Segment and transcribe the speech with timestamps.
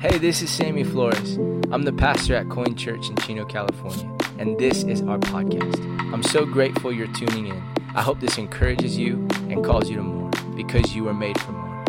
[0.00, 1.36] Hey, this is Sammy Flores.
[1.70, 5.78] I'm the pastor at Coin Church in Chino, California, and this is our podcast.
[6.12, 7.62] I'm so grateful you're tuning in.
[7.94, 11.52] I hope this encourages you and calls you to more because you were made for
[11.52, 11.84] more.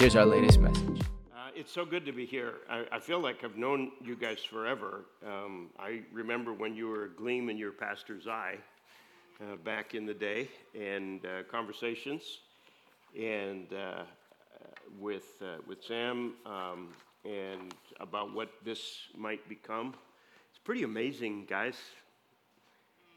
[0.00, 1.00] Here's our latest message.
[1.32, 2.54] Uh, it's so good to be here.
[2.68, 5.04] I, I, feel like I've known you guys forever.
[5.24, 8.56] Um, I remember when you were a gleam in your pastor's eye
[9.40, 12.38] uh, back in the day, and uh, conversations,
[13.16, 14.02] and uh,
[14.98, 16.88] with uh, with Sam, um,
[17.28, 18.80] and about what this
[19.16, 19.94] might become.
[20.50, 21.76] It's pretty amazing, guys,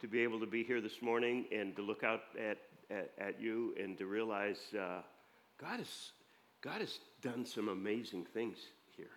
[0.01, 2.57] to be able to be here this morning and to look out at
[2.89, 5.01] at, at you and to realize uh,
[5.59, 6.11] God has
[6.61, 8.57] God has done some amazing things
[8.97, 9.15] here,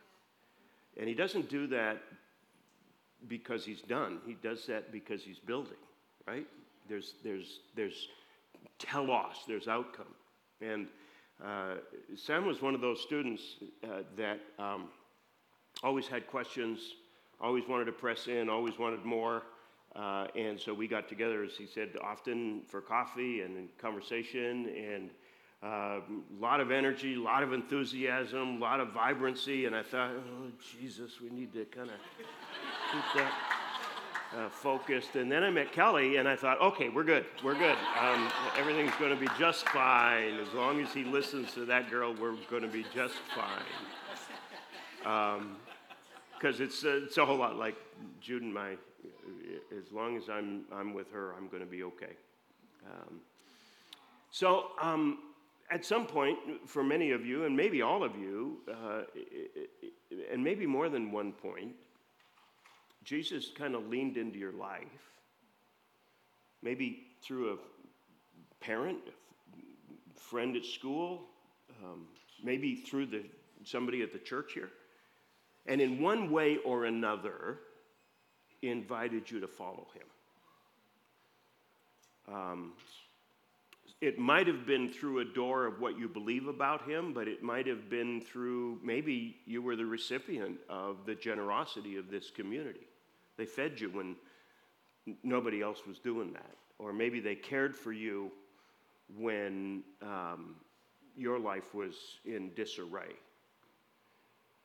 [0.97, 2.03] and He doesn't do that
[3.29, 4.19] because He's done.
[4.27, 5.83] He does that because He's building,
[6.27, 6.47] right?
[6.89, 8.09] There's, there's, there's
[8.79, 10.15] telos, there's outcome.
[10.61, 10.87] And
[11.43, 11.75] uh,
[12.17, 14.89] Sam was one of those students uh, that um,
[15.83, 16.95] always had questions,
[17.41, 19.43] always wanted to press in, always wanted more.
[19.97, 25.11] Uh, and so we got together, as he said, often for coffee and conversation, and
[25.63, 26.01] a uh,
[26.41, 29.67] lot of energy, a lot of enthusiasm, a lot of vibrancy.
[29.67, 31.97] And I thought, oh, Jesus, we need to kind of
[32.93, 33.33] keep that
[34.37, 35.17] uh, focused.
[35.17, 37.25] And then I met Kelly, and I thought, okay, we're good.
[37.43, 37.77] We're good.
[38.01, 40.35] Um, everything's going to be just fine.
[40.41, 43.63] As long as he listens to that girl, we're going to be just fine.
[44.99, 47.77] Because um, it's, uh, it's a whole lot like
[48.21, 48.71] Jude and my,
[49.77, 52.17] as long as I'm, I'm with her, I'm going to be okay.
[52.87, 53.21] Um,
[54.31, 55.19] so, um,
[55.71, 59.03] at some point, for many of you, and maybe all of you, uh,
[60.31, 61.73] and maybe more than one point,
[63.05, 64.87] Jesus kind of leaned into your life,
[66.63, 71.23] maybe through a parent, a friend at school,
[71.83, 72.07] um,
[72.43, 73.23] maybe through the,
[73.65, 74.71] somebody at the church here,
[75.67, 77.59] and in one way or another,
[78.63, 80.07] invited you to follow him.
[82.35, 82.73] Um,
[84.01, 87.43] it might have been through a door of what you believe about him, but it
[87.43, 92.87] might have been through maybe you were the recipient of the generosity of this community.
[93.37, 94.17] They fed you when
[95.23, 96.55] nobody else was doing that.
[96.79, 98.31] Or maybe they cared for you
[99.17, 100.57] when um,
[101.17, 101.95] your life was
[102.25, 103.13] in disarray.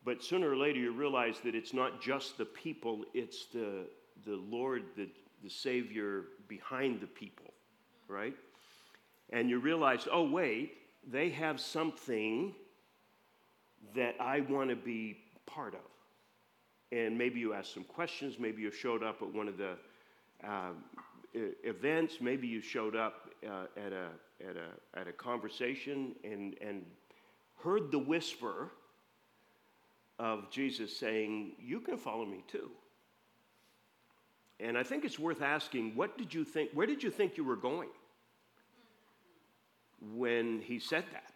[0.05, 3.85] But sooner or later, you realize that it's not just the people, it's the,
[4.25, 5.09] the Lord, the,
[5.43, 7.53] the Savior behind the people,
[8.07, 8.33] right?
[9.31, 12.55] And you realize, oh, wait, they have something
[13.95, 15.81] that I want to be part of
[16.91, 18.39] and maybe you asked some questions.
[18.39, 19.77] Maybe you showed up at one of the
[20.43, 20.71] uh,
[21.33, 22.15] events.
[22.19, 24.07] Maybe you showed up uh, at, a,
[24.47, 26.85] at, a, at a conversation and, and
[27.63, 28.71] heard the whisper
[30.17, 32.69] of Jesus saying, You can follow me too.
[34.59, 37.45] And I think it's worth asking, what did you think, where did you think you
[37.45, 37.87] were going
[40.15, 41.31] when he said that?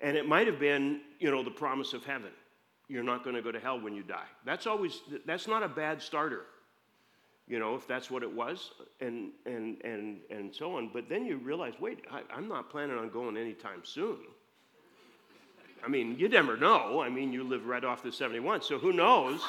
[0.00, 2.32] And it might have been, you know, the promise of heaven
[2.88, 4.26] you're not going to go to hell when you die.
[4.44, 6.42] That's always that's not a bad starter.
[7.46, 10.90] You know, if that's what it was, and and and and so on.
[10.92, 14.18] But then you realize, wait, I, I'm not planning on going anytime soon.
[15.84, 17.02] I mean, you never know.
[17.02, 19.42] I mean, you live right off the 71, so who knows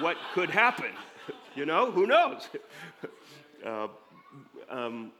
[0.00, 0.90] what could happen?
[1.56, 2.48] You know, who knows?
[3.64, 3.88] Uh,
[4.68, 5.10] um,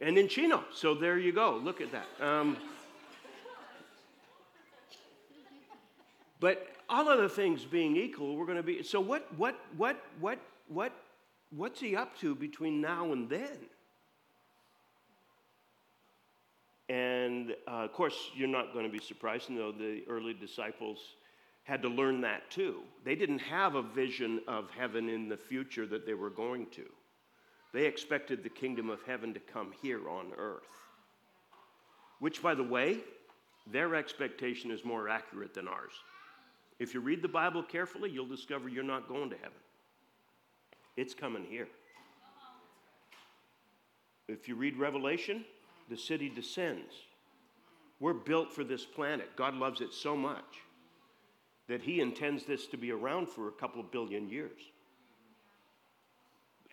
[0.00, 1.60] and in Chino, so there you go.
[1.62, 2.06] Look at that.
[2.18, 2.56] Um,
[6.42, 8.82] But all other things being equal, we're going to be.
[8.82, 9.28] So what?
[9.38, 9.58] What?
[9.76, 10.04] What?
[10.18, 10.40] What?
[10.66, 10.92] What?
[11.50, 13.58] What's he up to between now and then?
[16.88, 20.98] And uh, of course, you're not going to be surprised to know the early disciples
[21.62, 22.80] had to learn that too.
[23.04, 26.86] They didn't have a vision of heaven in the future that they were going to.
[27.72, 30.66] They expected the kingdom of heaven to come here on earth.
[32.18, 32.98] Which, by the way,
[33.70, 35.92] their expectation is more accurate than ours.
[36.82, 39.52] If you read the Bible carefully, you'll discover you're not going to heaven.
[40.96, 41.68] It's coming here.
[44.26, 45.44] If you read Revelation,
[45.88, 46.92] the city descends.
[48.00, 49.36] We're built for this planet.
[49.36, 50.58] God loves it so much
[51.68, 54.58] that He intends this to be around for a couple of billion years.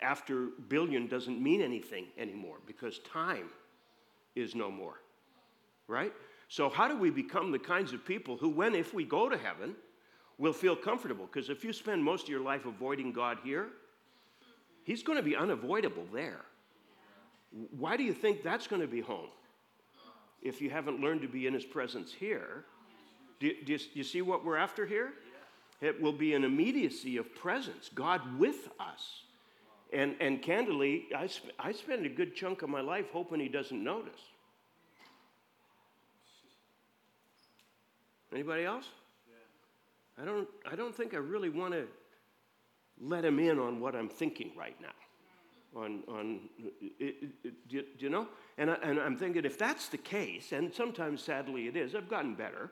[0.02, 3.48] After billion doesn't mean anything anymore because time
[4.34, 5.00] is no more.
[5.86, 6.12] Right?
[6.48, 9.38] So, how do we become the kinds of people who, when, if we go to
[9.38, 9.76] heaven,
[10.40, 11.28] will feel comfortable.
[11.32, 13.68] Because if you spend most of your life avoiding God here,
[14.82, 16.40] He's going to be unavoidable there.
[17.78, 19.28] Why do you think that's going to be home?
[20.42, 22.64] If you haven't learned to be in His presence here,
[23.40, 25.12] Do, do, you, do you see what we're after here?
[25.80, 29.22] It will be an immediacy of presence, God with us.
[29.92, 33.48] And, and candidly, I, sp- I spend a good chunk of my life hoping He
[33.48, 34.20] doesn't notice.
[38.32, 38.84] Anybody else?
[40.20, 41.86] I don't, I don't think I really want to
[43.00, 44.88] let him in on what I'm thinking right now.
[45.80, 46.40] On, on
[46.98, 48.28] it, it, do, you know?
[48.58, 52.10] And, I, and I'm thinking if that's the case, and sometimes sadly it is, I've
[52.10, 52.70] gotten better.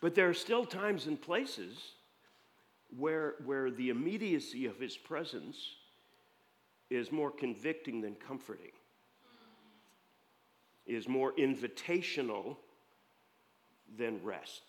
[0.00, 1.92] but there are still times and places
[2.96, 5.56] where, where the immediacy of his presence
[6.90, 8.72] is more convicting than comforting,
[10.86, 12.58] is more invitational
[13.98, 14.62] than rest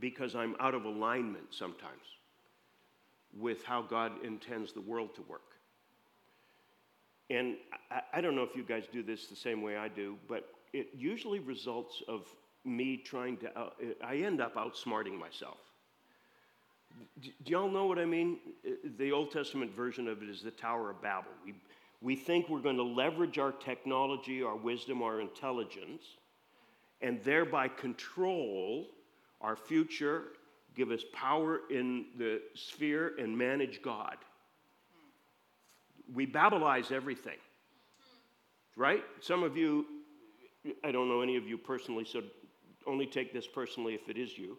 [0.00, 2.02] because I'm out of alignment sometimes
[3.38, 5.42] with how God intends the world to work.
[7.30, 7.56] And
[7.90, 10.48] I, I, don't know if you guys do this the same way I do, but
[10.72, 12.26] it usually results of
[12.64, 13.70] me trying to, uh,
[14.04, 15.58] I end up outsmarting myself.
[17.20, 18.38] Do, y'all know what I mean?
[18.96, 21.32] The Old Testament version of it is the Tower of Babel.
[21.44, 21.54] We,
[22.00, 26.02] we think we're going to leverage our technology, our wisdom, our intelligence,
[27.00, 28.86] and thereby control
[29.40, 30.24] our future,
[30.74, 34.16] give us power in the sphere, and manage God.
[36.14, 37.38] We Babylonize everything,
[38.76, 39.02] right?
[39.20, 39.86] Some of you,
[40.84, 42.22] I don't know any of you personally, so
[42.86, 44.56] only take this personally if it is you,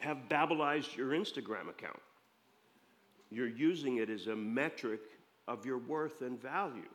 [0.00, 2.00] have Babylonized your Instagram account.
[3.30, 5.00] You're using it as a metric
[5.46, 6.88] of your worth and value.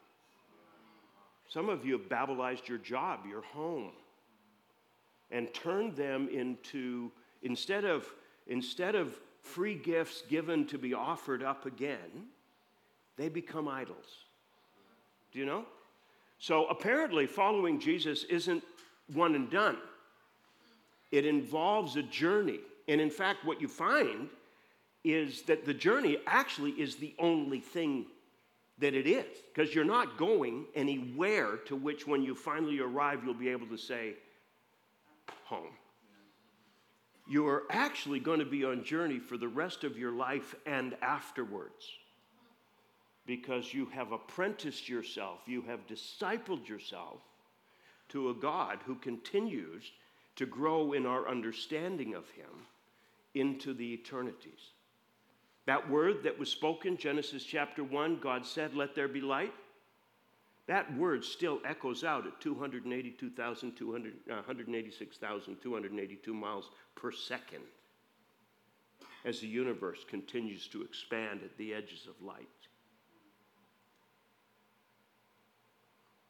[1.47, 3.91] Some of you have Babylonized your job, your home,
[5.31, 7.11] and turned them into,
[7.43, 8.07] instead of,
[8.47, 12.27] instead of free gifts given to be offered up again,
[13.17, 14.25] they become idols.
[15.31, 15.65] Do you know?
[16.39, 18.63] So apparently, following Jesus isn't
[19.13, 19.77] one and done.
[21.11, 22.59] It involves a journey.
[22.87, 24.29] And in fact, what you find
[25.03, 28.07] is that the journey actually is the only thing
[28.79, 33.33] that it is, because you're not going anywhere to which, when you finally arrive, you'll
[33.33, 34.15] be able to say,
[35.45, 35.73] home.
[37.27, 40.95] You are actually going to be on journey for the rest of your life and
[41.01, 41.89] afterwards
[43.25, 47.21] because you have apprenticed yourself, you have discipled yourself
[48.09, 49.91] to a God who continues
[50.35, 52.67] to grow in our understanding of Him
[53.33, 54.73] into the eternities.
[55.65, 59.53] That word that was spoken, Genesis chapter 1, God said, Let there be light.
[60.67, 67.63] That word still echoes out at 282,200, uh, 186,282 miles per second
[69.23, 72.47] as the universe continues to expand at the edges of light.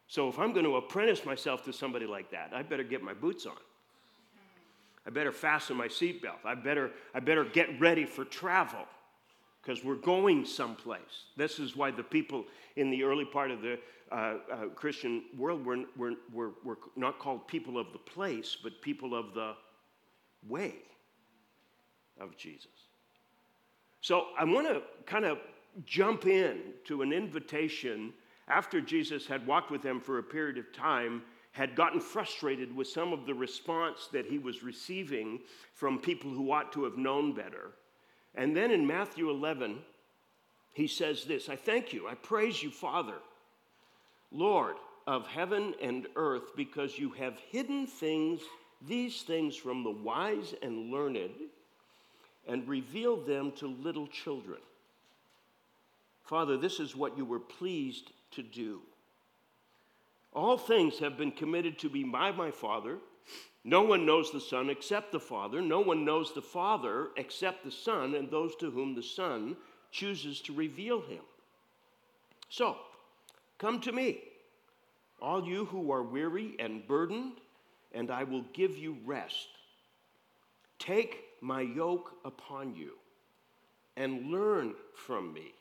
[0.07, 3.13] So, if I'm going to apprentice myself to somebody like that, I better get my
[3.13, 3.57] boots on.
[5.05, 6.45] I better fasten my seatbelt.
[6.45, 8.85] I better, I better get ready for travel
[9.65, 11.25] because we're going someplace.
[11.35, 12.45] This is why the people
[12.75, 13.79] in the early part of the
[14.11, 18.79] uh, uh, Christian world were, were, were, were not called people of the place, but
[18.81, 19.53] people of the
[20.47, 20.75] way
[22.19, 22.67] of Jesus.
[24.01, 25.39] So I want to kind of
[25.85, 28.13] jump in to an invitation
[28.47, 31.23] after Jesus had walked with them for a period of time,
[31.53, 35.39] had gotten frustrated with some of the response that he was receiving
[35.73, 37.71] from people who ought to have known better.
[38.35, 39.79] And then in Matthew 11,
[40.73, 43.15] he says this I thank you, I praise you, Father,
[44.31, 44.75] Lord
[45.07, 48.41] of heaven and earth, because you have hidden things,
[48.87, 51.29] these things from the wise and learned,
[52.47, 54.59] and revealed them to little children.
[56.23, 58.81] Father, this is what you were pleased to do.
[60.33, 62.97] All things have been committed to me by my Father.
[63.67, 65.59] No one knows the Son except the Father.
[65.59, 69.57] No one knows the Father except the Son and those to whom the Son
[69.91, 71.23] chooses to reveal him.
[72.47, 72.77] So,
[73.57, 74.19] come to me,
[75.19, 77.41] all you who are weary and burdened,
[77.91, 79.47] and I will give you rest.
[80.77, 82.91] Take my yoke upon you
[83.97, 85.55] and learn from me,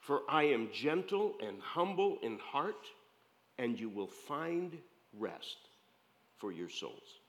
[0.00, 2.86] for I am gentle and humble in heart,
[3.58, 4.76] and you will find
[5.16, 5.58] rest
[6.38, 7.20] for your souls.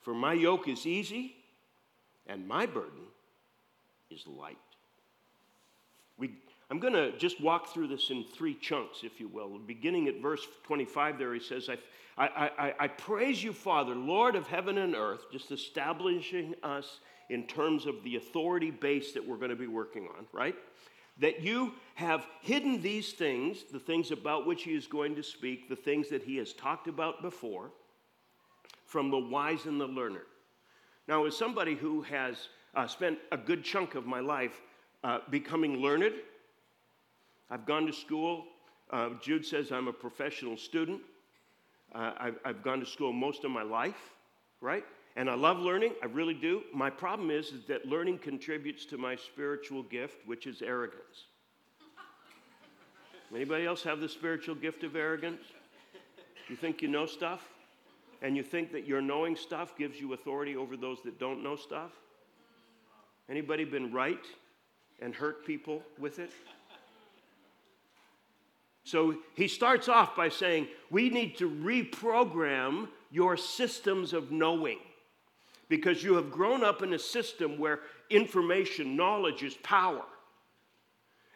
[0.00, 1.36] For my yoke is easy
[2.26, 3.04] and my burden
[4.10, 4.58] is light.
[6.18, 6.34] We,
[6.70, 9.58] I'm going to just walk through this in three chunks, if you will.
[9.58, 11.76] Beginning at verse 25, there he says, I,
[12.16, 17.46] I, I, I praise you, Father, Lord of heaven and earth, just establishing us in
[17.46, 20.54] terms of the authority base that we're going to be working on, right?
[21.18, 25.68] that you have hidden these things, the things about which he is going to speak,
[25.68, 27.70] the things that he has talked about before,
[28.96, 30.22] from the wise and the learner.
[31.06, 34.62] Now, as somebody who has uh, spent a good chunk of my life
[35.04, 36.14] uh, becoming learned,
[37.50, 38.46] I've gone to school.
[38.90, 41.02] Uh, Jude says I'm a professional student.
[41.94, 44.14] Uh, I've, I've gone to school most of my life,
[44.62, 44.84] right?
[45.16, 46.62] And I love learning, I really do.
[46.72, 51.26] My problem is, is that learning contributes to my spiritual gift, which is arrogance.
[53.30, 55.42] Anybody else have the spiritual gift of arrogance?
[56.48, 57.46] You think you know stuff?
[58.22, 61.56] And you think that your knowing stuff gives you authority over those that don't know
[61.56, 61.92] stuff?
[63.28, 64.24] Anybody been right
[65.00, 66.30] and hurt people with it?
[68.84, 74.78] So he starts off by saying, We need to reprogram your systems of knowing
[75.68, 77.80] because you have grown up in a system where
[78.10, 80.04] information, knowledge is power.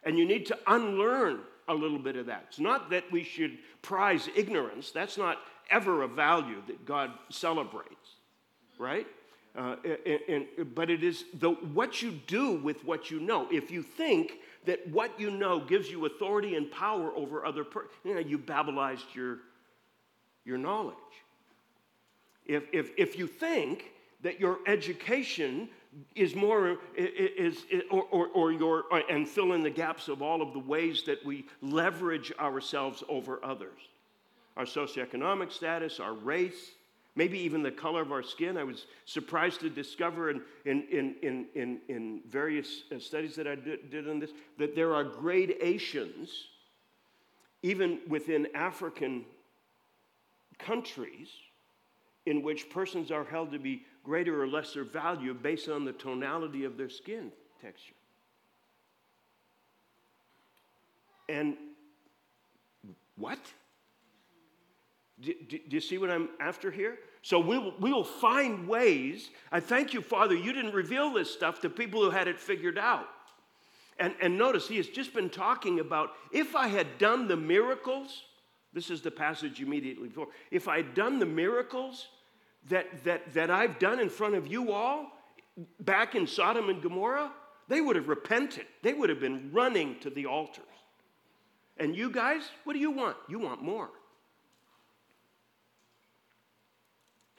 [0.04, 2.44] And you need to unlearn a little bit of that.
[2.48, 5.38] It's not that we should prize ignorance, that's not
[5.70, 8.16] ever a value that God celebrates,
[8.78, 9.06] right?
[9.56, 13.48] Uh, and, and, but it is the, what you do with what you know.
[13.50, 14.34] If you think
[14.64, 18.38] that what you know gives you authority and power over other people, you know, you
[18.38, 19.38] babblized your,
[20.44, 20.96] your knowledge.
[22.46, 23.90] If, if, if you think
[24.22, 25.68] that your education
[26.14, 30.40] is more is, is or, or, or, your and fill in the gaps of all
[30.40, 33.80] of the ways that we leverage ourselves over others
[34.60, 36.72] our socioeconomic status our race
[37.16, 40.84] maybe even the color of our skin i was surprised to discover in, in,
[41.22, 46.48] in, in, in, various uh, studies that i did on this that there are gradations
[47.62, 49.24] even within african
[50.58, 51.28] countries
[52.26, 56.64] in which persons are held to be greater or lesser value based on the tonality
[56.64, 57.94] of their skin texture.
[61.28, 61.56] And
[63.16, 63.38] what?
[65.20, 66.98] Do, do, do, you see what I'm after here?
[67.22, 69.30] So we will, we will find ways.
[69.52, 72.78] I thank you, Father, you didn't reveal this stuff to people who had it figured
[72.78, 73.06] out.
[73.98, 78.24] And, and notice, he has just been talking about if I had done the miracles,
[78.72, 80.28] this is the passage immediately before.
[80.50, 82.08] If I had done the miracles
[82.70, 85.12] that, that, that I've done in front of you all
[85.80, 87.30] back in Sodom and Gomorrah,
[87.68, 88.64] they would have repented.
[88.82, 90.64] They would have been running to the altars.
[91.76, 93.16] And you guys, what do you want?
[93.28, 93.90] You want more.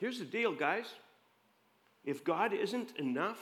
[0.02, 0.86] Here's the deal, guys.
[2.04, 3.38] If God isn't enough,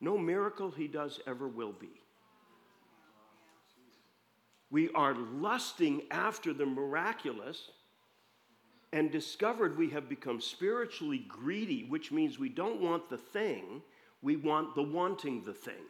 [0.00, 2.00] no miracle he does ever will be.
[4.70, 7.72] We are lusting after the miraculous
[8.94, 13.82] and discovered we have become spiritually greedy, which means we don't want the thing,
[14.22, 15.84] we want the wanting the thing.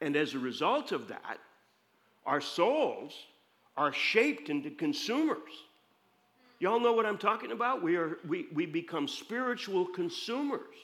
[0.00, 1.38] And as a result of that,
[2.26, 3.12] our souls
[3.76, 5.50] are shaped into consumers.
[6.64, 7.82] Y'all know what I'm talking about?
[7.82, 10.74] We, are, we, we become spiritual consumers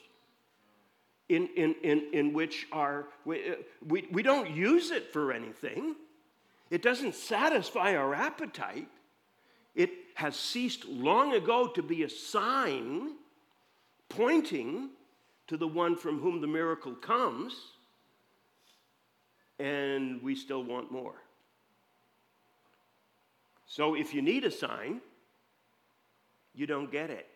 [1.30, 3.54] in, in, in, in which our, we, uh,
[3.88, 5.96] we, we don't use it for anything.
[6.68, 8.88] It doesn't satisfy our appetite.
[9.74, 13.12] It has ceased long ago to be a sign
[14.10, 14.90] pointing
[15.46, 17.54] to the one from whom the miracle comes,
[19.58, 21.22] and we still want more.
[23.64, 25.00] So if you need a sign,
[26.54, 27.26] you don't get it.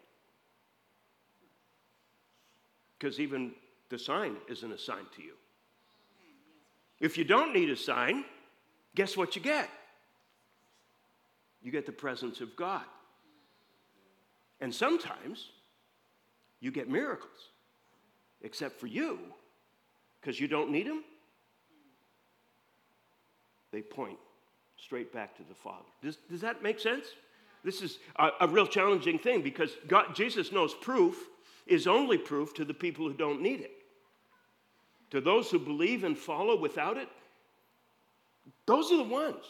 [2.98, 3.52] Because even
[3.90, 5.34] the sign isn't a sign to you.
[7.00, 8.24] If you don't need a sign,
[8.94, 9.68] guess what you get?
[11.64, 12.84] you get the presence of God.
[14.60, 15.48] And sometimes
[16.60, 17.50] you get miracles,
[18.42, 19.18] except for you,
[20.20, 21.02] because you don't need them.
[23.72, 24.18] They point
[24.76, 25.88] straight back to the Father.
[26.02, 27.06] Does, does that make sense?
[27.64, 31.28] This is a, a real challenging thing because God, Jesus knows proof
[31.66, 33.72] is only proof to the people who don't need it.
[35.10, 37.08] To those who believe and follow without it,
[38.66, 39.44] those are the ones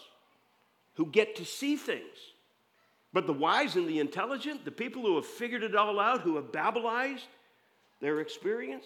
[0.94, 2.16] who get to see things.
[3.12, 6.36] But the wise and the intelligent, the people who have figured it all out, who
[6.36, 7.26] have Babylized
[8.00, 8.84] their experience,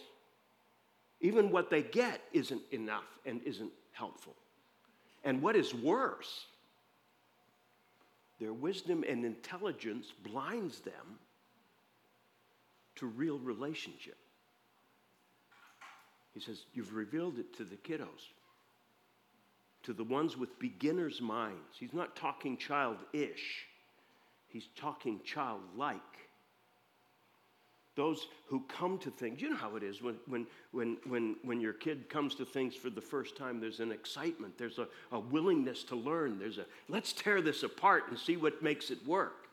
[1.21, 4.35] even what they get isn't enough and isn't helpful.
[5.25, 6.47] And what is worse,
[8.41, 11.19] their wisdom and intelligence blinds them
[12.97, 14.17] to real relationship.
[16.35, 18.33] He says, You've revealed it to the kiddos
[19.89, 21.77] to the ones with beginner's minds.
[21.79, 23.67] He's not talking childish,
[24.49, 26.18] he's talking childlike.
[27.99, 29.43] Those who come to things.
[29.43, 32.77] You know how it is when, when, when, when, when your kid comes to things
[32.77, 36.65] for the first time, there's an excitement, there's a, a willingness to learn, there's a
[36.89, 39.49] let's tear this apart and see what makes it work.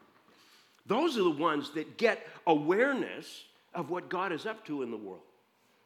[0.86, 4.98] Those are the ones that get awareness of what God is up to in the
[4.98, 5.24] world.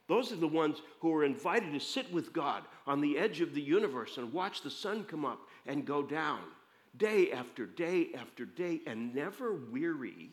[0.09, 3.53] Those are the ones who are invited to sit with God on the edge of
[3.53, 6.41] the universe and watch the sun come up and go down
[6.97, 10.31] day after day after day and never weary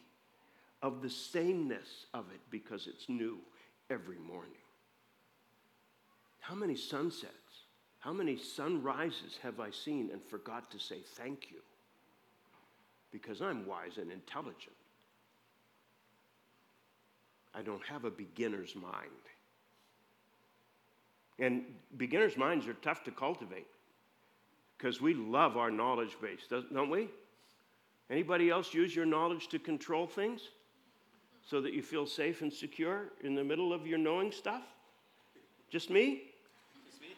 [0.82, 3.38] of the sameness of it because it's new
[3.90, 4.52] every morning.
[6.40, 7.32] How many sunsets,
[7.98, 11.58] how many sunrises have I seen and forgot to say thank you?
[13.10, 14.76] Because I'm wise and intelligent.
[17.54, 19.10] I don't have a beginner's mind.
[21.38, 21.62] And
[21.96, 23.66] beginner's minds are tough to cultivate
[24.76, 27.08] because we love our knowledge base, don't we?
[28.10, 30.42] Anybody else use your knowledge to control things?
[31.48, 34.62] So that you feel safe and secure in the middle of your knowing stuff?
[35.70, 36.22] Just me?
[36.84, 37.08] Just me.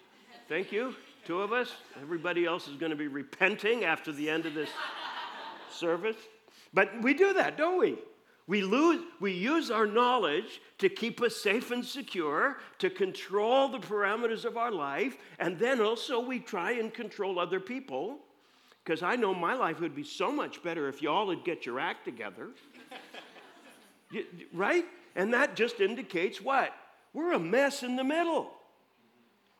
[0.48, 0.94] Thank you.
[1.24, 1.72] Two of us.
[2.00, 4.70] Everybody else is going to be repenting after the end of this
[5.70, 6.16] service.
[6.72, 7.96] But we do that, don't we?
[8.46, 13.78] We, lose, we use our knowledge to keep us safe and secure, to control the
[13.78, 18.18] parameters of our life, and then also we try and control other people.
[18.82, 21.66] Because I know my life would be so much better if you all would get
[21.66, 22.48] your act together.
[24.52, 24.84] Right?
[25.16, 26.72] And that just indicates what?
[27.12, 28.50] We're a mess in the middle.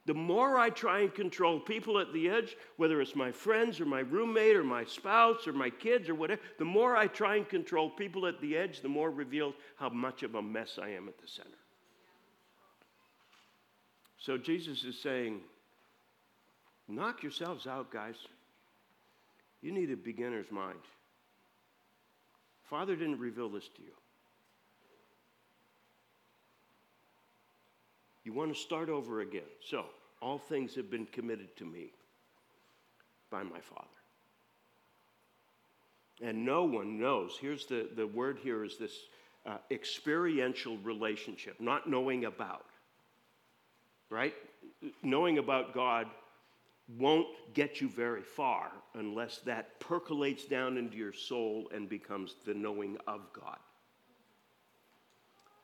[0.06, 3.84] The more I try and control people at the edge, whether it's my friends or
[3.84, 7.46] my roommate or my spouse or my kids or whatever, the more I try and
[7.46, 11.08] control people at the edge, the more revealed how much of a mess I am
[11.08, 11.50] at the center.
[14.18, 15.40] So Jesus is saying,
[16.88, 18.16] knock yourselves out, guys.
[19.60, 20.78] You need a beginner's mind.
[22.70, 23.92] Father didn't reveal this to you.
[28.28, 29.48] You want to start over again.
[29.58, 29.86] So,
[30.20, 31.92] all things have been committed to me
[33.30, 33.88] by my Father.
[36.20, 37.38] And no one knows.
[37.40, 38.92] Here's the, the word here is this
[39.46, 42.66] uh, experiential relationship, not knowing about.
[44.10, 44.34] Right?
[45.02, 46.06] Knowing about God
[46.98, 52.52] won't get you very far unless that percolates down into your soul and becomes the
[52.52, 53.56] knowing of God.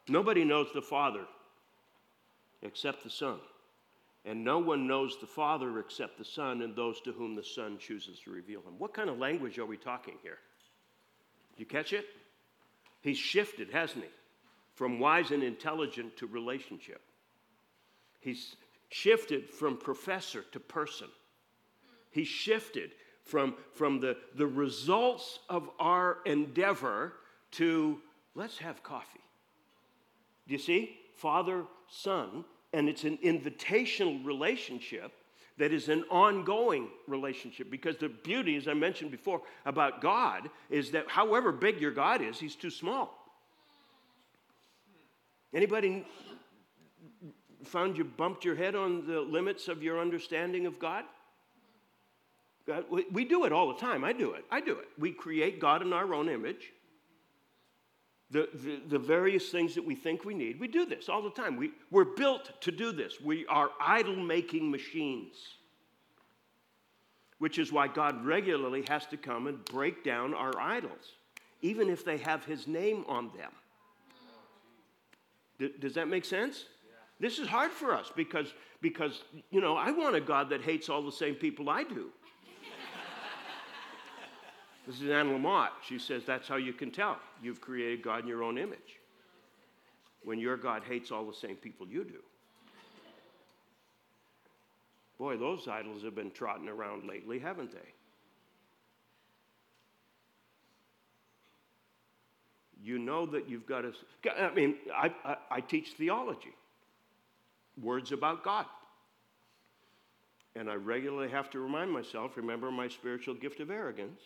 [0.08, 1.26] Nobody knows the Father
[2.64, 3.38] except the Son.
[4.24, 7.76] And no one knows the Father except the Son and those to whom the Son
[7.78, 8.78] chooses to reveal him.
[8.78, 10.38] What kind of language are we talking here?
[11.56, 12.06] Do you catch it?
[13.02, 14.10] He's shifted, hasn't he?
[14.72, 17.02] From wise and intelligent to relationship.
[18.18, 18.56] He's
[18.88, 21.08] shifted from professor to person.
[22.10, 22.92] He's shifted
[23.24, 27.12] from, from the, the results of our endeavor
[27.52, 27.98] to
[28.34, 29.20] let's have coffee.
[30.48, 30.96] Do you see?
[31.14, 32.44] Father, Son,
[32.74, 35.12] and it's an invitational relationship
[35.56, 40.90] that is an ongoing relationship because the beauty as i mentioned before about god is
[40.90, 43.16] that however big your god is he's too small
[45.54, 46.04] anybody
[47.64, 51.04] found you bumped your head on the limits of your understanding of god
[52.66, 54.04] God, we do it all the time.
[54.04, 54.46] I do it.
[54.50, 54.88] I do it.
[54.98, 56.72] We create God in our own image
[58.30, 58.48] the,
[58.88, 60.58] the, various things that we think we need.
[60.58, 61.56] We do this all the time.
[61.56, 63.20] We, we're built to do this.
[63.20, 65.36] We are idol making machines,
[67.38, 71.12] which is why God regularly has to come and break down our idols,
[71.62, 73.52] even if they have His name on them.
[75.58, 76.64] D- does that make sense?
[77.20, 80.88] This is hard for us because, because, you know, I want a God that hates
[80.88, 82.10] all the same people I do.
[84.86, 85.70] This is Anne Lamott.
[85.86, 89.00] She says that's how you can tell you've created God in your own image.
[90.22, 92.20] When your God hates all the same people you do.
[95.18, 97.78] Boy, those idols have been trotting around lately, haven't they?
[102.82, 103.92] You know that you've got to.
[104.38, 106.54] I mean, I, I, I teach theology,
[107.80, 108.66] words about God.
[110.56, 114.20] And I regularly have to remind myself remember my spiritual gift of arrogance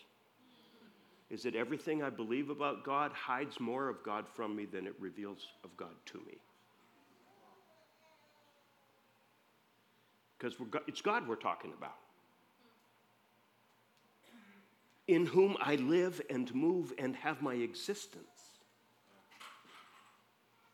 [1.30, 4.94] is that everything I believe about God hides more of God from me than it
[4.98, 6.38] reveals of God to me.
[10.38, 10.54] Because
[10.86, 11.96] it's God we're talking about.
[15.06, 18.24] In whom I live and move and have my existence.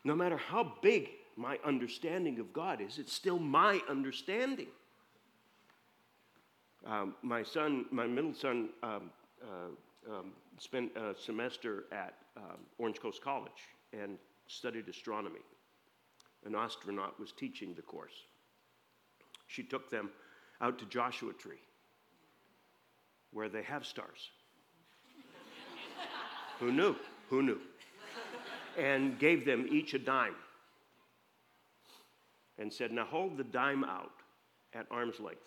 [0.05, 4.69] No matter how big my understanding of God is, it's still my understanding.
[6.87, 9.11] Um, my son, my middle son, um,
[9.43, 13.51] uh, um, spent a semester at um, Orange Coast College,
[13.93, 15.41] and studied astronomy.
[16.45, 18.27] An astronaut was teaching the course.
[19.47, 20.11] She took them
[20.61, 21.63] out to Joshua Tree,
[23.33, 24.31] where they have stars.
[26.61, 26.97] Who knew?
[27.31, 27.61] Who knew?
[28.79, 30.35] And gave them each a dime
[32.59, 34.13] and said, Now hold the dime out
[34.75, 35.41] at arm's length.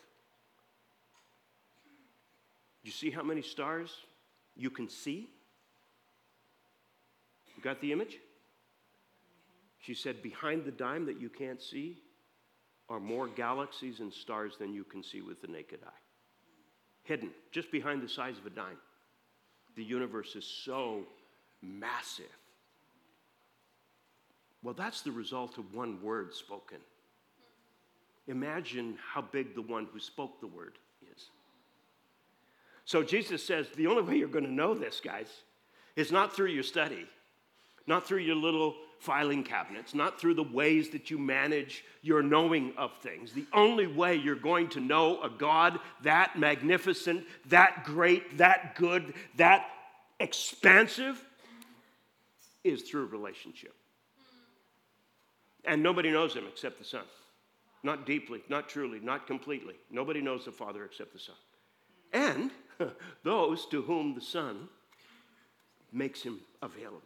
[2.83, 3.91] You see how many stars
[4.57, 5.29] you can see?
[7.55, 8.17] You got the image?
[9.79, 11.99] She said, Behind the dime that you can't see
[12.89, 16.01] are more galaxies and stars than you can see with the naked eye.
[17.03, 18.77] Hidden, just behind the size of a dime.
[19.75, 21.03] The universe is so
[21.61, 22.25] massive.
[24.63, 26.79] Well, that's the result of one word spoken.
[28.27, 30.77] Imagine how big the one who spoke the word.
[32.87, 35.27] So Jesus says the only way you're going to know this, guys,
[35.97, 37.05] is not through your study,
[37.85, 42.71] not through your little filing cabinets, not through the ways that you manage your knowing
[42.77, 43.33] of things.
[43.33, 49.13] The only way you're going to know a God that magnificent, that great, that good,
[49.35, 49.65] that
[50.21, 51.21] expansive
[52.63, 53.75] is through relationship.
[55.65, 57.03] And nobody knows him except the Son.
[57.83, 59.75] Not deeply, not truly, not completely.
[59.91, 61.35] Nobody knows the Father except the Son.
[62.13, 62.49] And
[63.23, 64.67] those to whom the Son
[65.91, 67.01] makes him available.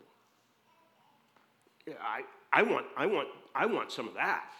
[2.01, 2.21] I,
[2.53, 4.51] I, want, I, want, I want some of that.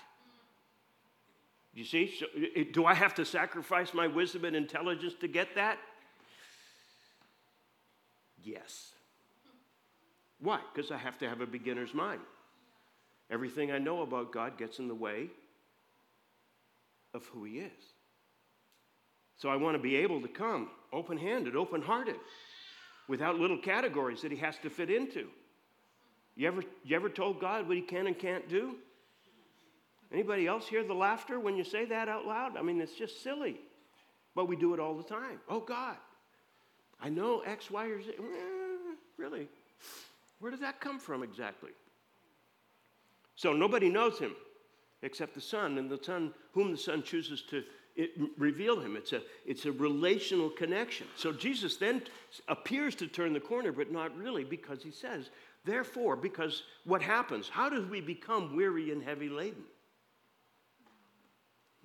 [1.74, 2.26] You see, so,
[2.74, 5.78] do I have to sacrifice my wisdom and intelligence to get that?
[8.44, 8.92] Yes.
[10.40, 10.60] Why?
[10.74, 12.22] Because I have to have a beginner's mind.
[13.30, 15.28] Everything I know about God gets in the way
[17.14, 17.72] of who He is.
[19.42, 22.18] So I want to be able to come open handed, open hearted,
[23.08, 25.30] without little categories that He has to fit into.
[26.36, 28.76] You ever, you ever told God what He can and can't do?
[30.14, 32.56] Anybody else hear the laughter when you say that out loud?
[32.56, 33.60] I mean, it's just silly.
[34.36, 35.40] But we do it all the time.
[35.50, 35.98] Oh, God,
[37.02, 38.12] I know X, Y, or Z.
[38.12, 39.48] Eh, really?
[40.38, 41.72] Where did that come from exactly?
[43.36, 44.36] So nobody knows him
[45.02, 47.64] except the Son, and the Son, whom the Son chooses to
[47.96, 48.96] it, reveal him.
[48.96, 51.08] It's a, it's a relational connection.
[51.16, 52.02] So Jesus then
[52.48, 55.30] appears to turn the corner, but not really, because he says,
[55.64, 57.48] Therefore, because what happens?
[57.48, 59.64] How do we become weary and heavy laden?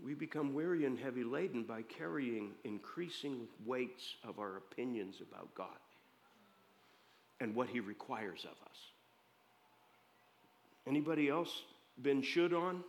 [0.03, 5.69] We become weary and heavy laden by carrying increasing weights of our opinions about God
[7.41, 8.79] and what He requires of us.
[10.87, 11.63] Anybody else
[12.01, 12.83] been should on?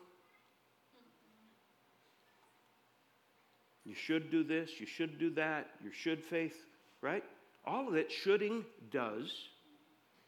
[3.88, 6.66] You should do this, you should do that, your should faith,
[7.02, 7.24] right?
[7.66, 9.32] All of that shoulding does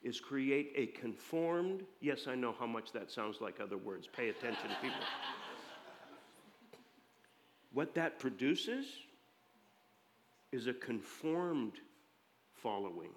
[0.02, 4.08] is create a conformed, yes, I know how much that sounds like other words.
[4.16, 4.98] Pay attention, people.
[7.74, 8.86] what that produces
[10.54, 11.74] is a conformed
[12.64, 13.12] following,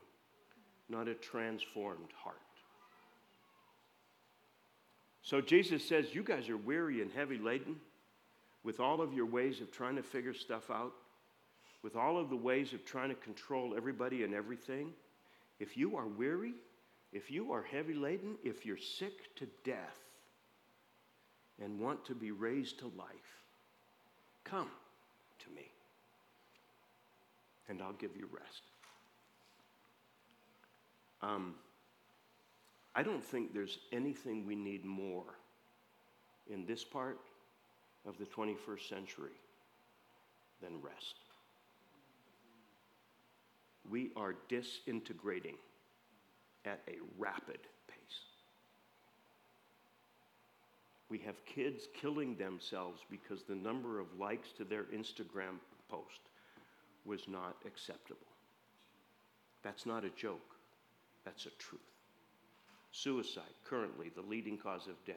[0.89, 2.37] not a transformed heart.
[5.23, 7.77] So Jesus says, You guys are weary and heavy laden
[8.65, 10.93] with all of your ways of trying to figure stuff out,
[11.83, 14.93] with all of the ways of trying to control everybody and everything.
[15.59, 16.55] If you are weary,
[17.13, 19.99] if you are heavy laden, if you're sick to death
[21.63, 23.45] and want to be raised to life,
[24.45, 24.69] come
[25.41, 25.67] to me
[27.69, 28.63] and I'll give you rest.
[31.23, 31.55] Um,
[32.95, 35.25] I don't think there's anything we need more
[36.51, 37.19] in this part
[38.07, 39.37] of the 21st century
[40.61, 41.15] than rest.
[43.91, 45.57] We are disintegrating
[46.65, 48.21] at a rapid pace.
[51.09, 55.59] We have kids killing themselves because the number of likes to their Instagram
[55.91, 56.21] post
[57.05, 58.21] was not acceptable.
[59.63, 60.57] That's not a joke,
[61.25, 61.81] that's a truth.
[62.93, 65.17] Suicide, currently the leading cause of death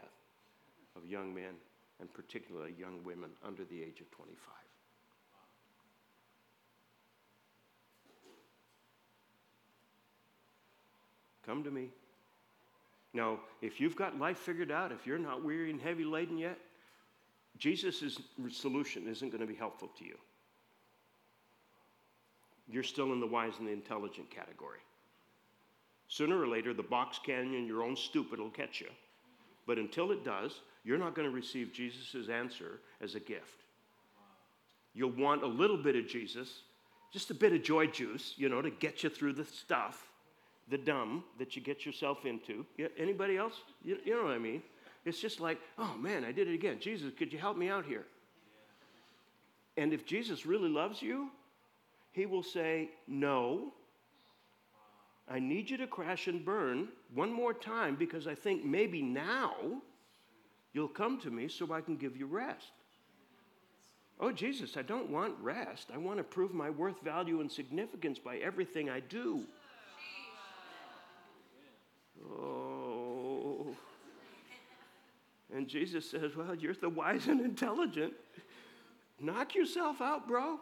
[0.95, 1.53] of young men,
[1.99, 4.37] and particularly young women under the age of 25.
[11.45, 11.89] Come to me.
[13.13, 16.57] Now, if you've got life figured out, if you're not weary and heavy laden yet,
[17.57, 20.17] Jesus' solution isn't going to be helpful to you.
[22.67, 24.79] You're still in the wise and the intelligent category.
[26.07, 28.89] Sooner or later, the box canyon, your own stupid, will catch you.
[29.65, 33.63] But until it does, you're not going to receive Jesus' answer as a gift.
[34.93, 36.61] You'll want a little bit of Jesus,
[37.11, 40.07] just a bit of joy juice, you know, to get you through the stuff
[40.69, 42.65] the dumb that you get yourself into.
[42.97, 43.53] Anybody else?
[43.83, 44.63] You, you know what I mean?
[45.05, 46.77] It's just like, oh man, I did it again.
[46.79, 48.05] Jesus, could you help me out here?
[49.77, 51.29] And if Jesus really loves you,
[52.13, 53.73] he will say, no.
[55.29, 59.53] I need you to crash and burn one more time because I think maybe now
[60.75, 62.73] you'll come to me so I can give you rest.
[64.19, 65.87] Oh, Jesus, I don't want rest.
[65.93, 69.43] I want to prove my worth, value, and significance by everything I do.
[72.29, 73.75] Oh.
[75.53, 78.13] And Jesus says, Well, you're the wise and intelligent.
[79.21, 80.59] Knock yourself out, bro.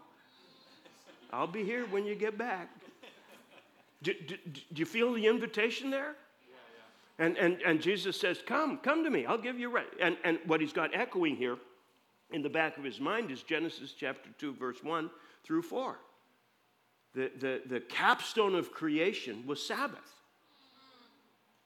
[1.31, 2.69] I'll be here when you get back.
[4.03, 6.15] Do, do, do you feel the invitation there?
[7.23, 9.87] And, and, and Jesus says, Come, come to me, I'll give you rest.
[10.01, 11.55] And, and what he's got echoing here
[12.31, 15.09] in the back of his mind is Genesis chapter 2, verse 1
[15.45, 15.97] through 4.
[17.15, 19.99] The, the, the capstone of creation was Sabbath.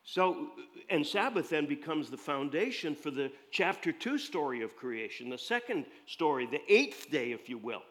[0.04, 0.50] So,
[0.92, 5.86] and Sabbath then becomes the foundation for the chapter 2 story of creation, the second
[6.06, 7.82] story, the eighth day, if you will,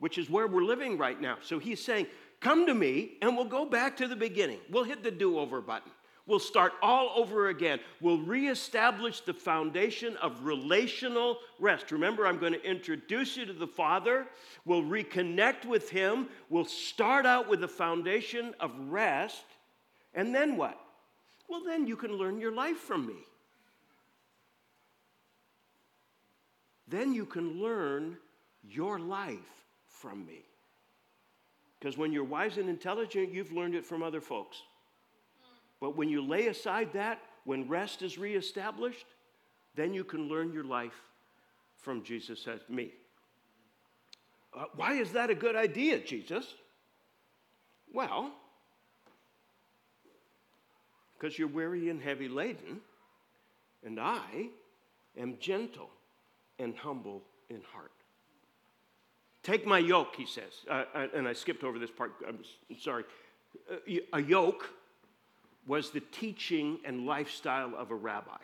[0.00, 1.36] which is where we're living right now.
[1.42, 2.08] So he's saying,
[2.40, 4.58] Come to me and we'll go back to the beginning.
[4.68, 5.92] We'll hit the do over button.
[6.26, 7.80] We'll start all over again.
[8.00, 11.90] We'll reestablish the foundation of relational rest.
[11.90, 14.26] Remember, I'm going to introduce you to the Father.
[14.64, 16.28] We'll reconnect with Him.
[16.48, 19.44] We'll start out with the foundation of rest.
[20.14, 20.78] And then what?
[21.48, 23.16] Well, then you can learn your life from me.
[26.86, 28.16] Then you can learn
[28.62, 29.38] your life
[29.86, 30.44] from me.
[31.78, 34.62] Because when you're wise and intelligent, you've learned it from other folks.
[35.82, 39.04] But when you lay aside that, when rest is reestablished,
[39.74, 40.94] then you can learn your life
[41.76, 42.92] from Jesus as me.
[44.56, 46.54] Uh, why is that a good idea, Jesus?
[47.92, 48.30] Well,
[51.18, 52.80] because you're weary and heavy laden,
[53.84, 54.50] and I
[55.18, 55.90] am gentle
[56.60, 57.90] and humble in heart.
[59.42, 60.52] Take my yoke, he says.
[60.70, 62.12] Uh, uh and I skipped over this part.
[62.24, 62.38] I'm
[62.78, 63.02] sorry.
[63.68, 64.70] Uh, a yoke
[65.66, 68.38] was the teaching and lifestyle of a rabbi.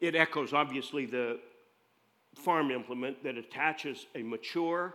[0.00, 1.38] It echoes, obviously, the
[2.34, 4.94] farm implement that attaches a mature,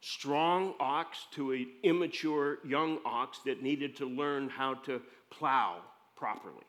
[0.00, 5.78] strong ox to an immature young ox that needed to learn how to plow
[6.16, 6.64] properly.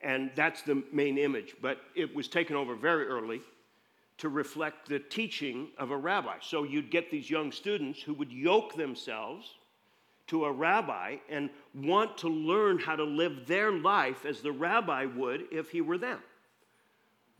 [0.00, 3.40] And that's the main image, but it was taken over very early
[4.18, 6.36] to reflect the teaching of a rabbi.
[6.40, 9.54] So you'd get these young students who would yoke themselves
[10.28, 15.04] to a rabbi and want to learn how to live their life as the rabbi
[15.04, 16.18] would if he were them.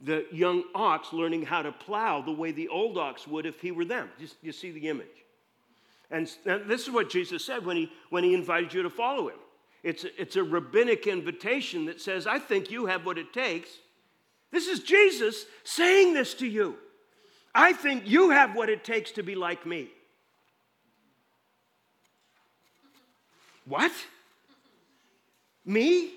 [0.02, 3.70] The young ox learning how to plow the way the old ox would if he
[3.70, 4.10] were them.
[4.20, 5.06] Just, you see the image.
[6.10, 9.38] And, this is what Jesus said when he, when he invited you to follow him.
[9.82, 13.70] It's it's a rabbinic invitation that says, I think you have what it takes.
[14.50, 16.76] This is Jesus saying this to you.
[17.54, 19.88] I think you have what it takes to be like me.
[23.66, 23.92] What?
[25.64, 26.12] Me?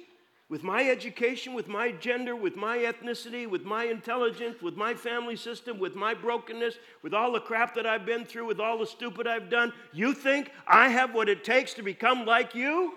[0.49, 5.35] With my education, with my gender, with my ethnicity, with my intelligence, with my family
[5.35, 8.87] system, with my brokenness, with all the crap that I've been through, with all the
[8.87, 12.95] stupid I've done, you think I have what it takes to become like you?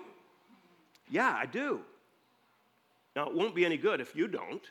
[1.11, 1.81] Yeah, I do.
[3.15, 4.63] Now, it won't be any good if you don't,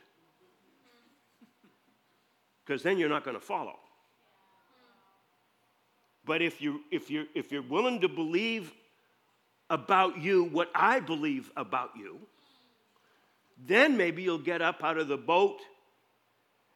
[2.65, 3.79] because then you're not going to follow.
[6.25, 8.73] But if, you, if, you're, if you're willing to believe
[9.73, 12.19] about you what I believe about you,
[13.67, 15.61] then maybe you'll get up out of the boat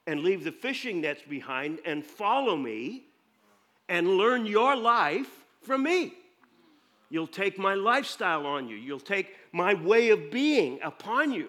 [0.07, 3.05] and leave the fishing nets behind and follow me
[3.89, 5.29] and learn your life
[5.61, 6.15] from me.
[7.11, 11.49] You'll take my lifestyle on you, you'll take my way of being upon you.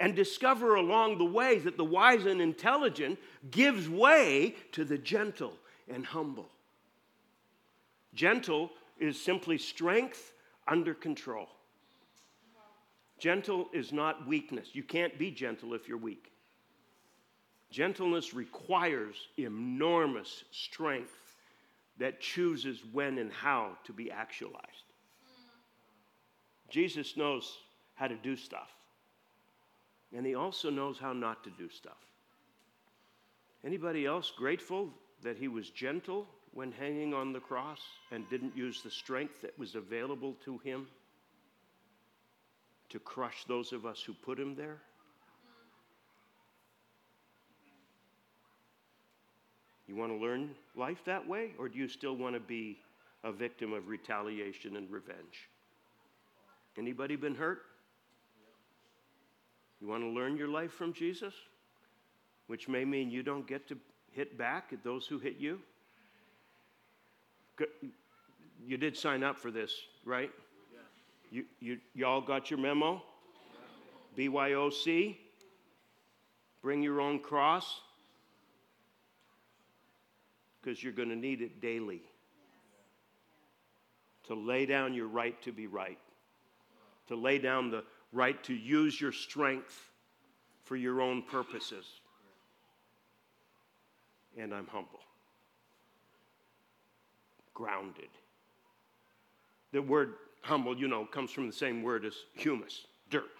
[0.00, 3.18] And discover along the way that the wise and intelligent
[3.50, 5.54] gives way to the gentle
[5.92, 6.48] and humble.
[8.14, 8.70] Gentle
[9.00, 10.34] is simply strength
[10.68, 11.48] under control.
[13.18, 14.68] Gentle is not weakness.
[14.72, 16.30] You can't be gentle if you're weak.
[17.70, 21.36] Gentleness requires enormous strength
[21.98, 24.84] that chooses when and how to be actualized.
[26.70, 27.58] Jesus knows
[27.94, 28.70] how to do stuff,
[30.14, 31.98] and he also knows how not to do stuff.
[33.64, 34.90] Anybody else grateful
[35.22, 37.80] that he was gentle when hanging on the cross
[38.10, 40.86] and didn't use the strength that was available to him
[42.90, 44.78] to crush those of us who put him there?
[49.86, 52.78] You want to learn life that way, or do you still want to be
[53.24, 55.48] a victim of retaliation and revenge.
[56.76, 57.62] Anybody been hurt?
[59.80, 61.34] You want to learn your life from Jesus?
[62.46, 63.76] Which may mean you don't get to
[64.12, 65.60] hit back at those who hit you.
[68.66, 69.72] You did sign up for this,
[70.04, 70.30] right?
[71.30, 73.02] You, you, you all got your memo?
[74.16, 75.16] BYOC?
[76.62, 77.80] Bring your own cross?
[80.60, 82.02] Because you're going to need it daily
[84.28, 85.98] to lay down your right to be right,
[87.08, 89.90] to lay down the right to use your strength
[90.64, 91.86] for your own purposes.
[94.36, 95.00] And I'm humble,
[97.58, 98.08] grounded.
[99.72, 103.30] The word humble, you know, comes from the same word as humus, dirt,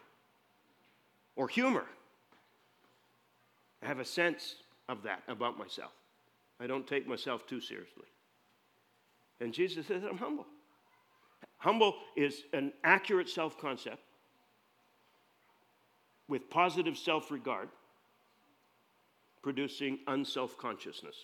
[1.37, 1.87] or humor.
[3.81, 4.57] I have a sense
[4.89, 5.93] of that about myself.
[6.61, 8.09] I don't take myself too seriously.
[9.41, 10.47] And Jesus says, I'm humble.
[11.59, 14.03] Humble is an accurate self concept
[16.27, 17.69] with positive self regard,
[19.43, 21.15] producing unself consciousness.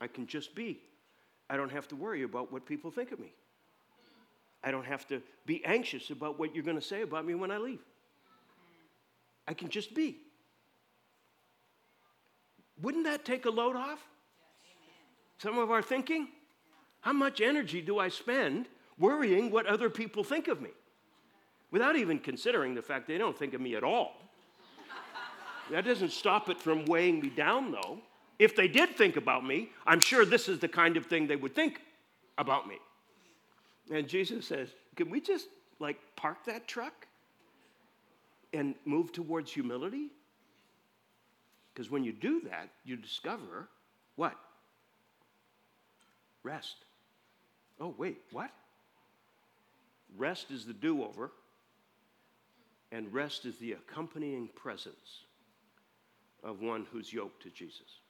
[0.00, 0.80] I can just be.
[1.48, 3.32] I don't have to worry about what people think of me.
[4.64, 7.50] I don't have to be anxious about what you're going to say about me when
[7.50, 7.80] I leave.
[9.46, 10.16] I can just be.
[12.82, 14.00] Wouldn't that take a load off?
[15.38, 16.28] Some of our thinking?
[17.00, 18.66] How much energy do I spend
[18.98, 20.70] worrying what other people think of me?
[21.70, 24.14] Without even considering the fact they don't think of me at all.
[25.70, 28.00] That doesn't stop it from weighing me down, though.
[28.38, 31.36] If they did think about me, I'm sure this is the kind of thing they
[31.36, 31.80] would think
[32.36, 32.76] about me.
[33.90, 37.06] And Jesus says, Can we just like park that truck
[38.52, 40.08] and move towards humility?
[41.72, 43.68] Because when you do that, you discover
[44.16, 44.34] what?
[46.42, 46.76] Rest.
[47.80, 48.50] Oh, wait, what?
[50.16, 51.32] Rest is the do over,
[52.92, 55.24] and rest is the accompanying presence
[56.42, 58.00] of one who's yoked to Jesus.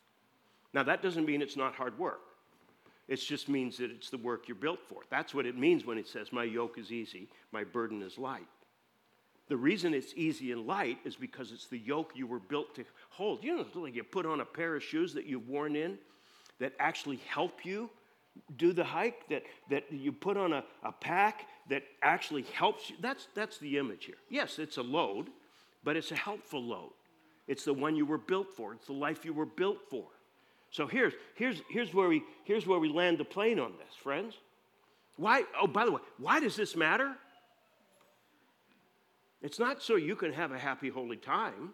[0.76, 2.20] Now, that doesn't mean it's not hard work.
[3.08, 5.00] It just means that it's the work you're built for.
[5.08, 8.46] That's what it means when it says, My yoke is easy, my burden is light.
[9.48, 12.84] The reason it's easy and light is because it's the yoke you were built to
[13.08, 13.42] hold.
[13.42, 15.96] You know, like you put on a pair of shoes that you've worn in
[16.58, 17.88] that actually help you
[18.58, 22.96] do the hike, that, that you put on a, a pack that actually helps you.
[23.00, 24.18] That's, that's the image here.
[24.28, 25.30] Yes, it's a load,
[25.84, 26.92] but it's a helpful load.
[27.46, 30.08] It's the one you were built for, it's the life you were built for.
[30.76, 34.34] So here's, here's, here's, where we, here's where we land the plane on this, friends.
[35.16, 35.44] Why?
[35.58, 37.14] Oh, by the way, why does this matter?
[39.40, 41.70] It's not so you can have a happy, holy time.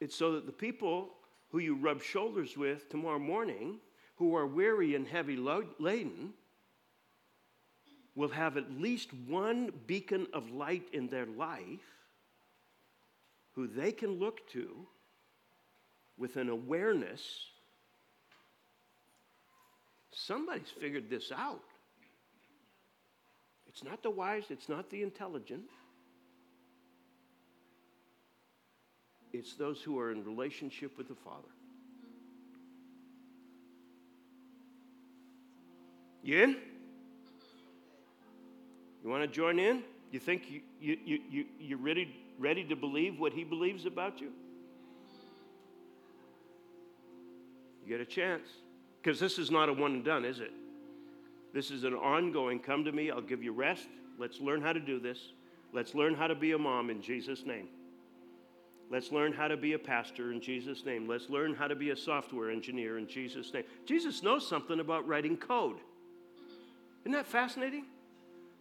[0.00, 1.10] It's so that the people
[1.50, 3.80] who you rub shoulders with tomorrow morning
[4.16, 6.32] who are weary and heavy laden
[8.14, 11.84] will have at least one beacon of light in their life
[13.54, 14.86] who they can look to
[16.18, 17.20] with an awareness
[20.14, 21.62] somebody's figured this out.
[23.66, 25.64] It's not the wise, it's not the intelligent.
[29.32, 31.48] It's those who are in relationship with the Father.
[36.22, 36.56] You in?
[39.02, 39.82] You want to join in?
[40.10, 44.20] You think you, you, you, you, you're ready, ready to believe what he believes about
[44.20, 44.30] you?
[47.82, 48.46] You get a chance.
[49.02, 50.52] Because this is not a one and done, is it?
[51.52, 53.88] This is an ongoing come to me, I'll give you rest.
[54.18, 55.18] Let's learn how to do this.
[55.72, 57.68] Let's learn how to be a mom in Jesus' name.
[58.90, 61.08] Let's learn how to be a pastor in Jesus' name.
[61.08, 63.64] Let's learn how to be a software engineer in Jesus' name.
[63.86, 65.76] Jesus knows something about writing code.
[67.02, 67.86] Isn't that fascinating?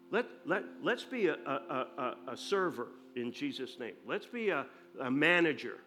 [0.10, 3.96] Let, let, let's be a, a, a, a server in Jesus' name.
[4.08, 4.66] Let's be a,
[5.02, 5.78] a manager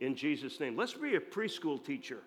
[0.00, 0.76] in Jesus' name.
[0.76, 2.22] Let's be a preschool teacher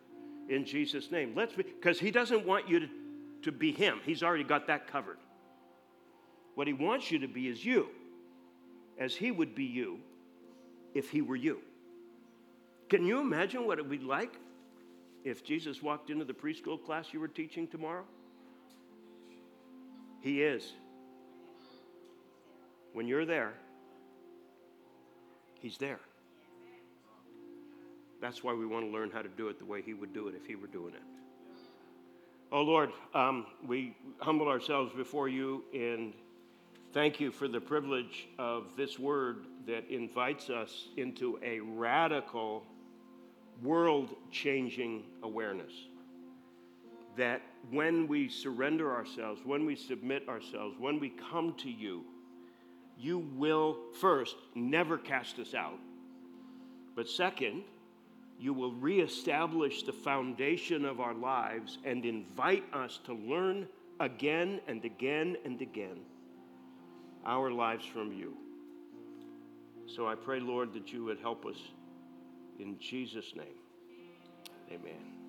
[0.51, 1.33] in Jesus' name.
[1.35, 2.87] Let's because he doesn't want you to,
[3.43, 3.99] to be him.
[4.05, 5.17] He's already got that covered.
[6.55, 7.87] What he wants you to be is you,
[8.99, 9.99] as he would be you
[10.93, 11.59] if he were you.
[12.89, 14.33] Can you imagine what it would be like
[15.23, 18.03] if Jesus walked into the preschool class you were teaching tomorrow?
[20.19, 20.73] He is.
[22.93, 23.53] When you're there,
[25.61, 25.99] He's there.
[28.21, 30.27] That's why we want to learn how to do it the way He would do
[30.27, 31.01] it if He were doing it.
[32.51, 36.13] Oh Lord, um, we humble ourselves before you and
[36.93, 42.63] thank you for the privilege of this word that invites us into a radical,
[43.61, 45.71] world changing awareness.
[47.17, 47.41] that
[47.71, 52.03] when we surrender ourselves, when we submit ourselves, when we come to you,
[52.97, 55.79] you will first never cast us out,
[56.95, 57.63] but second,
[58.41, 63.67] you will reestablish the foundation of our lives and invite us to learn
[63.99, 65.99] again and again and again
[67.23, 68.35] our lives from you.
[69.85, 71.57] So I pray, Lord, that you would help us
[72.57, 73.59] in Jesus' name.
[74.71, 75.20] Amen.